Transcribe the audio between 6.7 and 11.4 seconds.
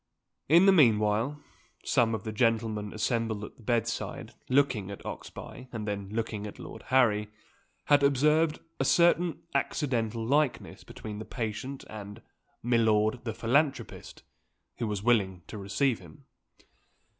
Harry, had observed a certain accidental likeness between the